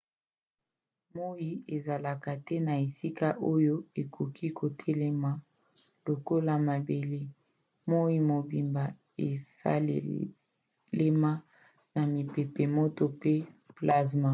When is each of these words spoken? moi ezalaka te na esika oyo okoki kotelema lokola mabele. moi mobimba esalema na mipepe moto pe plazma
moi 1.15 1.47
ezalaka 1.75 2.31
te 2.45 2.55
na 2.67 2.73
esika 2.85 3.27
oyo 3.53 3.75
okoki 4.01 4.47
kotelema 4.59 5.31
lokola 6.05 6.53
mabele. 6.67 7.21
moi 7.89 8.15
mobimba 8.31 8.83
esalema 9.27 11.31
na 11.93 12.01
mipepe 12.13 12.63
moto 12.77 13.03
pe 13.21 13.33
plazma 13.77 14.29